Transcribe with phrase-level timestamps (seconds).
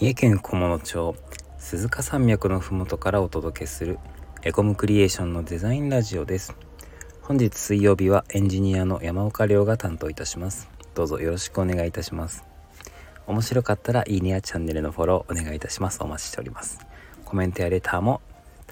[0.00, 1.14] 三重県菰野町
[1.58, 3.98] 鈴鹿山脈のふもとからお届けする
[4.42, 6.56] エコムクリエーションのデザインラジオです。
[7.20, 10.70] 本日水曜日はエンジニアの山岡亮が担当いたします。
[10.94, 12.44] どうぞよろしくお願いいたします。
[13.26, 15.98] 面白かったらいいねやチャンネルのフォローお願いいたします。
[16.02, 16.78] お待ちしております。
[17.26, 18.22] コメントやレターも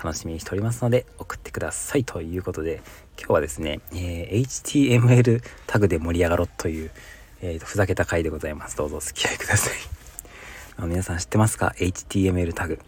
[0.02, 2.04] 楽しみにしておりますので送ってください。
[2.04, 2.80] ということで
[3.18, 6.90] 今日はですね、えー、HTML タグで盛り上がろうという、
[7.43, 8.79] えー、ふざけた回でございます。
[8.79, 10.07] どうぞお付き合いください。
[10.79, 12.79] あの皆さん知ってますか ?HTML タグ。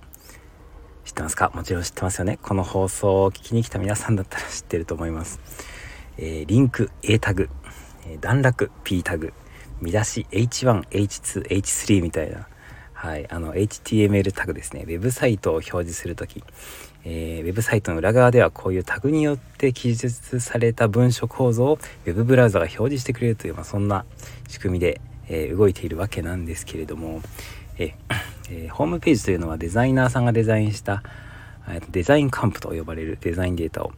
[1.04, 1.50] 知ってますか？
[1.56, 2.38] もちろん知ってますよね。
[2.40, 5.40] この放送を聞きに来た皆さんだったら知ってると思います。
[6.16, 7.50] えー、リンク A タグ、
[8.06, 9.32] えー、段落 P タグ、
[9.80, 12.46] 見出し H1、H2、H3 みたいな、
[12.92, 14.84] はい、あの HTML タグですね。
[14.86, 16.44] ウェブサイトを表示するとき、
[17.02, 24.04] えー、ウェブサイトの裏側ではこういうタグによって記述された文書構造を Web ブラウザが表示してくれるという、まあ、そんな
[24.46, 27.20] 仕組みで、えー、動いているわけなんですけれども、
[27.80, 31.02] え、ホームページというのはデザイナーさんがデザインした
[31.90, 33.92] デザインカンプと呼ばれるデザインデータを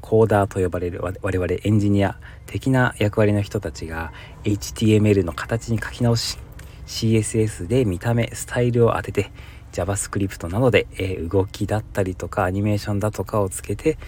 [0.00, 4.12] コーダーと呼ばれる我々エンジニア的な役割の人たちが
[4.44, 6.38] HTML の形に書き直し
[6.86, 9.30] CSS で見た目スタイルを当てて
[9.72, 13.98] JavaScript などで、え、動きだったりとかアニメーションだとかをつけて、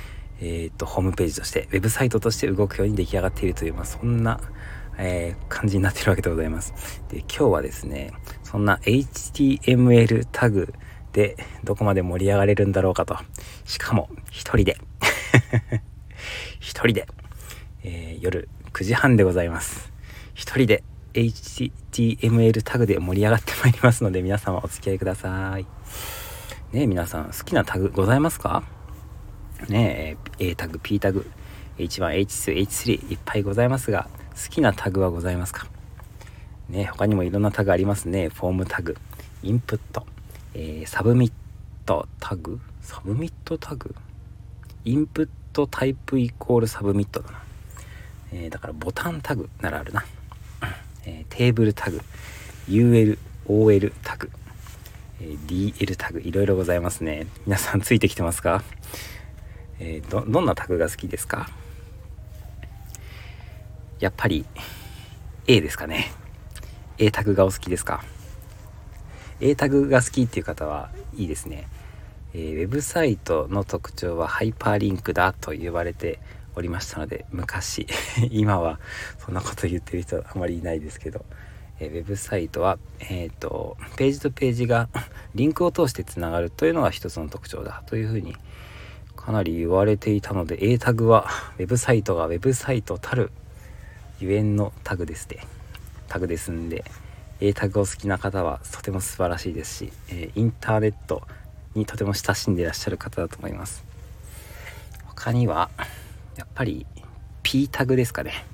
[0.41, 4.41] えー、っとホームページとしてウェブサイトとして動くように出来上がっているという、まあ、そんな
[4.99, 7.03] えー、感じになってるわけでございます。
[7.09, 10.75] で、今日はですね、そんな HTML タグ
[11.13, 13.17] でどこまで盛り上がれるんだろうかと。
[13.65, 14.77] しかも、一人で
[16.61, 17.09] 一人で、
[17.83, 19.93] えー、夜9時半でございます。
[20.35, 25.67] 一人で HTML タグで盛り上がってまいりますので、皆様お付き合いください。
[26.73, 28.63] ね皆さん好きなタグございますか？
[29.69, 31.27] ねえ、A タグ、P タグ、
[31.79, 34.09] H1、H2、H3 いっぱいございますが、
[34.43, 35.67] 好きなタグはございますか？
[36.69, 38.29] ね、他にもいろんなタグありますね。
[38.29, 38.97] フォームタグ、
[39.43, 40.07] input、
[40.55, 42.61] えー、 submit タグ？
[42.81, 43.95] submit タグ？
[44.85, 47.43] input type イコール submit だな。
[48.33, 50.05] えー、だからボタンタグならあるな。
[51.05, 52.01] えー、テーブルタグ、
[52.69, 54.31] UL、OL タグ、
[55.21, 57.27] え DL タグ、いろいろございますね。
[57.47, 58.63] 皆さんついてきてますか？
[59.81, 61.51] えど、どんなタグが好きですか？
[64.01, 64.47] やっぱり
[65.47, 66.11] A ですかね。
[66.97, 68.03] A タグがお好きですか
[69.41, 71.69] ？A タグが好きっていう方はいいですね、
[72.35, 76.19] えー、ウェブサイトの特徴はハイパーリンクだと言われて
[76.55, 77.87] おりましたので昔
[78.31, 78.81] 今は
[79.19, 81.25] そんなこと言ってる人あまりいないですけど、
[81.79, 84.89] えー、ウェブサイトは、えーと、ページとページが
[85.35, 88.37] リンクを通してつながるというのが一つの特徴だというふうに
[89.17, 91.29] かなり言われていたので A タグは
[91.59, 93.31] ウェブサイトがウェブサイトたる
[94.21, 95.39] ゆえんのタグですね
[96.09, 96.85] タグですんで
[97.41, 101.23] A タグを好きな方はとても素晴らしいですし、えインターネット
[101.75, 103.83] にとても親しんでいらっしゃる方だと思います。
[105.07, 105.71] 他には
[106.37, 106.87] やっぱり
[107.43, 108.45] P タグですかね。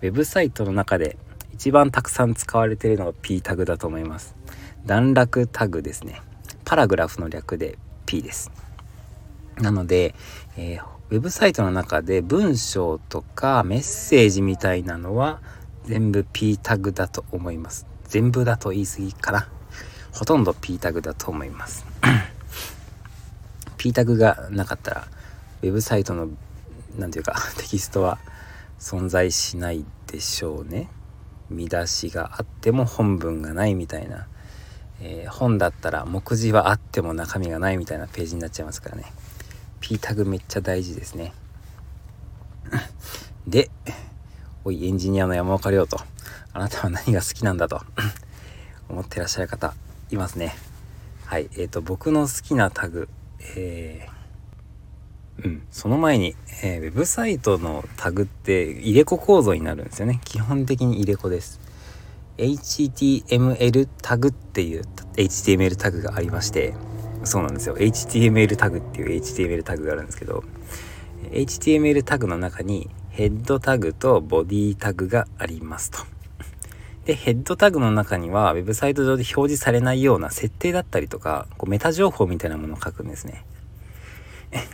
[0.00, 1.18] ウェブサイトの中で
[1.52, 4.34] 一番たくさん使われているのが P タグだと思います。
[4.86, 6.22] 段落タグですね。
[6.64, 7.76] パラグラフの略で
[8.06, 8.50] P です。
[9.56, 10.14] なので、
[10.56, 15.40] えー、ウェブサイトの中で文章とかメッセージみたいなのは
[15.84, 17.86] 全部 P タグだと思います。
[18.08, 19.48] 全部だと言い過ぎかな。
[20.12, 21.84] ほとんど P タグだと思います。
[23.76, 25.08] P タグがなかったら、
[25.62, 26.30] ウェブサイトの、
[26.96, 28.18] 何ていうか、テキストは
[28.78, 30.88] 存在しないでしょうね。
[31.50, 34.26] 見出しがあっても本文がないみたいな。
[35.00, 39.04] えー、本だったら目次はあっても中身がないみたいなページになっちゃいますからね。
[39.84, 41.34] P タグめっちゃ大事ですね。
[43.46, 43.68] で、
[44.64, 45.98] おい、エンジニアの山岡亮と、
[46.54, 47.82] あなたは何が好きなんだと
[48.88, 49.74] 思ってらっしゃる方、
[50.10, 50.54] いますね。
[51.26, 53.10] はい、えっ、ー、と、僕の好きなタグ、
[53.56, 60.18] えー、うん、その前に、えー、ウェブサイトのタグって入れ子構造になるんですよね。
[60.24, 61.60] 基本的に入れ子です。
[62.38, 64.84] HTML タグっていう
[65.16, 66.72] HTML タグがありまして、
[67.24, 70.44] そうなんですよ HTML タグっていう HTML タグがあるんですけど
[71.30, 75.98] HTML タグの中にヘッドタグとボディタグがありますと。
[77.04, 83.44] で、ヘッドタグの中にはウェブサイト上で表示されないような設定だったりとか、こうメタ情報みたいなものを書くんですね。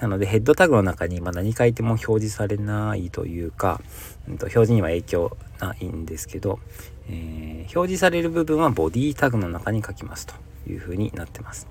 [0.00, 3.80] なのでヘッドタグの中にま何書いても表示されないというか、
[4.28, 6.60] うん、と表示には影響ないんですけど、
[7.08, 10.34] えー、表示される部分はボディタグの中に書きますと
[10.68, 11.66] いうふうになってます。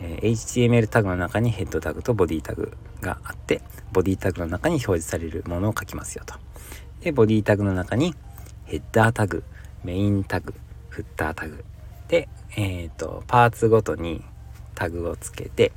[0.00, 3.62] え HTML タグの中にヘッドタグとボディタグがあって
[3.92, 6.34] ボディタグの中に表示されるものを書きますよと
[7.00, 8.14] でボディタグの中に
[8.66, 9.44] ヘッダータグ
[9.84, 10.54] メインタグ
[10.88, 11.64] フッタータグ
[12.08, 14.22] でえーと、パーツごとに
[14.74, 15.72] タグをつけて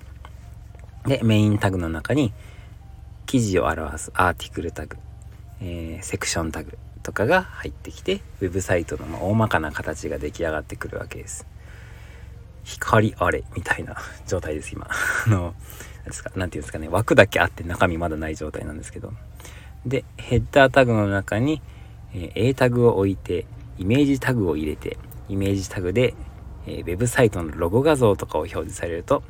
[1.05, 2.33] でメインタグの中に
[3.25, 4.97] 記事を表すアーティクルタグ、
[5.61, 11.45] えー、セクションタグとかが入ってきてウェブサイトの大まかな形が出来上がってくるわけです。
[12.63, 13.95] 光あれみたいな
[14.27, 14.87] 状態です今。
[15.27, 15.53] あの
[16.05, 16.87] ですか何て言うんですかね。
[16.87, 19.13] 枠だけあって中身まだない状態なんですけど。
[19.85, 21.61] でヘッダータグの中に、
[22.13, 23.45] え、A タグを置いて
[23.79, 24.97] イメージタグを入れて
[25.27, 26.13] イメージタグで、
[26.67, 29.23] えー、ウェブサイトのロゴ画像とかを表示されると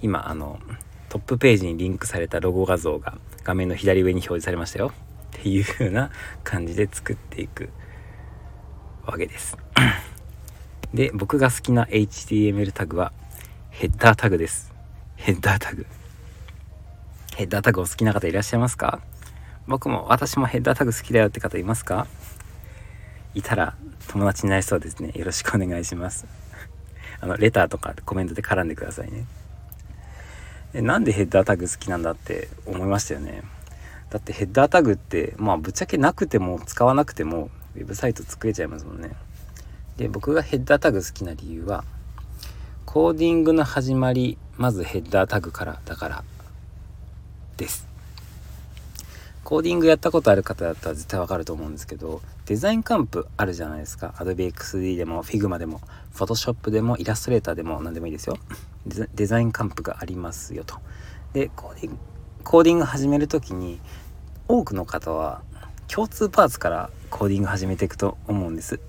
[0.00, 0.58] 今あの
[1.10, 4.92] トップページにリンクされたロゴ画像が画面の左上に表示されましたよ。
[5.38, 6.10] っていう風な
[6.44, 7.70] 感じで作っていく
[9.06, 9.56] わけです。
[10.94, 13.12] で僕が好きな HTML タグは
[13.70, 14.72] ヘッダータグです。
[15.16, 15.86] ヘッダータグ。
[17.36, 19.00] ヘッダータグお好きな方いらっしゃいますか？
[19.68, 22.08] 僕も私もヘッダータグ好きだよって方いますか？
[23.34, 23.76] いたら
[24.08, 25.12] 友達になりそうですね。
[25.14, 26.26] よろしくお願いします。
[27.20, 29.26] あのレターとかコメントで絡んでくださいね。
[30.74, 33.44] えなんでヘッダータグ好きなんだって思いましたよね。
[34.10, 39.10] だってヘッダータグってまあぶっちゃけなくても使わなくてもウェブサイト作れちゃいますもんね。
[40.00, 41.84] で僕がヘッダータグ好きな理由は
[42.86, 46.24] コーディングの始まりまずヘッダータグからだから
[47.58, 47.86] です。
[49.44, 54.14] コーディングやったことある方だったら絶対わかると思うんですけどデザインカンプあるじゃないですか。
[54.16, 55.82] Adobe XD でも Figma でも
[56.14, 58.38] Photoshop でもイラストレーターでも何でもいいですよ。
[58.86, 60.78] デザインカンプがありますよと。
[61.34, 61.98] でコーディング
[62.42, 63.78] コーディング始める時に
[64.48, 65.42] 多くの方は
[65.88, 68.80] 共通パーツからコーディング始めていくと思うんです。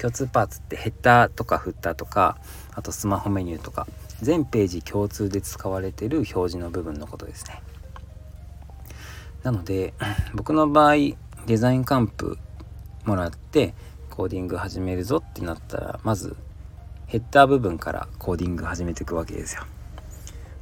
[0.00, 2.38] 共通パーツってヘッダーとかフッターとか
[2.74, 3.86] あとスマホメニューとか
[4.22, 7.62] 全ページ共通で使われてる表示の部分のことですね。
[9.42, 9.94] なので
[10.34, 10.94] 僕の場合
[11.46, 12.38] デザインカンプ
[13.04, 13.74] もらって
[14.10, 16.36] コーディング始めるぞってなったらまず
[17.06, 19.62] ヘッダー部分からコーディング始めていくわけですよ。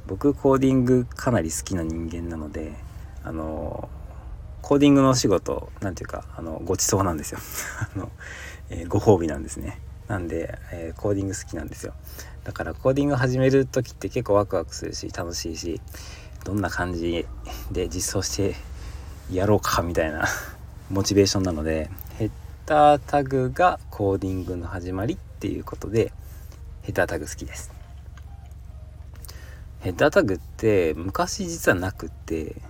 [0.07, 2.73] 僕コーディングかなり好きな人間なので
[3.23, 3.89] あの
[4.67, 7.39] コーディングのお仕事何ていうかあのごちそうなんですよ。
[7.95, 8.11] あの、
[8.69, 9.79] えー、ご褒美なんですね。
[10.09, 11.93] なんで、えー、コーディング好きなんですよ。
[12.43, 15.79] だからコーディング始める時って結構ワクワクするし楽しいし
[16.43, 17.25] どんな感じ
[17.71, 18.55] で実装して
[19.31, 20.25] やろうかみたいな
[20.91, 22.31] モチベーションなのでヘッ
[22.65, 26.11] ダータグがコーディングの始まりっていうことで
[26.81, 27.71] ヘッダータグ好きです。
[29.79, 32.61] ヘッダータグって昔実はなくって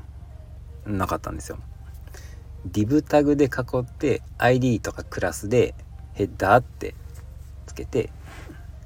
[0.85, 1.57] なかったんですよ。
[2.71, 3.49] Div タグで囲
[3.79, 5.73] って ID とかクラスで
[6.13, 6.93] ヘッダーって
[7.65, 8.09] つけて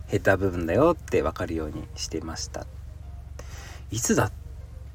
[0.08, 2.66] ヘッダー部分だよって分かるようにしてました。
[3.92, 4.32] いつだっ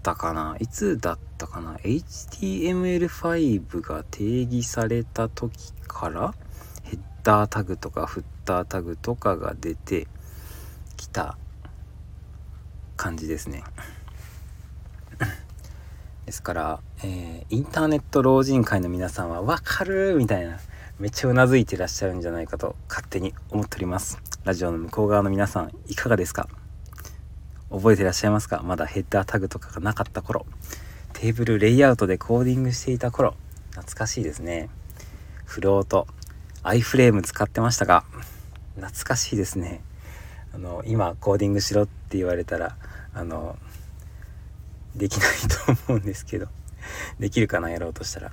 [0.02, 0.56] たかな？
[0.60, 6.34] いつだったかな？HTML5 が定義された時から
[6.82, 10.06] ヘッダータグとかフッタータグとかが出て
[10.96, 11.38] きた
[12.96, 13.64] 感じですね。
[16.26, 20.58] ですから、えー、インターネット老人会の皆さんは分かるみたいな
[20.98, 24.18] めっちゃうなずいてらっしゃるんじゃないかと勝手に思っております。
[24.44, 26.48] ラジオの向こう側の皆さんいかがですか？
[27.70, 28.60] 覚えてらっしゃいますか？
[28.64, 30.46] まだヘッダータグとかがなかった頃
[31.12, 33.34] テーブルレイアウトでコーディングしていた頃
[33.70, 34.68] 懐かしいですね。
[35.44, 36.08] フロート
[36.64, 38.04] アイフレーム使ってましたが
[38.74, 39.80] 懐かしいですね。
[40.54, 42.76] あの今コーディングしろって言われたら
[43.14, 43.56] あの
[44.96, 45.28] できない
[45.66, 46.48] と思うんですけど。
[47.18, 48.32] できるかなやろうとしたら。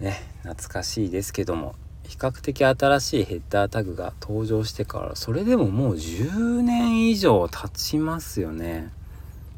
[0.00, 1.74] ね懐かしいですけども。
[2.08, 8.90] 比較的新しいヘッダータグが登場してからそれでももう10年以上経ちますよね。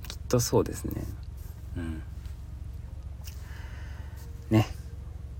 [0.08, 1.04] きっとそうですね。
[1.76, 2.02] うん。
[4.50, 4.66] ね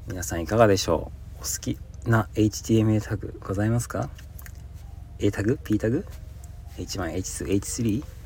[0.07, 1.41] 皆さんいかがでしょう。
[1.41, 4.09] お好きな HTML タグございますか
[5.19, 6.07] ？A タグ ?P タグ
[6.79, 8.20] ?H1、H2、H3?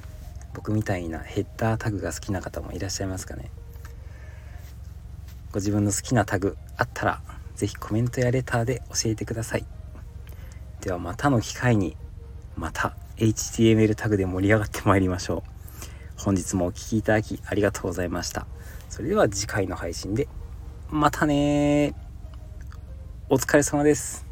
[0.54, 3.50] 僕みたいなヘッダータグが好きな方もいらっしゃいますかね。
[5.52, 7.20] ご自分の好きなタグあったら
[7.54, 9.66] 是非コメントやレターで教えてください。
[10.80, 11.96] ではまたの機会に
[12.56, 16.22] また HTML タグで盛り上がってまいりましょう。
[16.22, 18.46] 本日もお聴きいただきありがとうございました。
[18.88, 20.28] それでは次回の配信で
[20.90, 21.94] またね
[23.28, 24.23] お疲れ様です。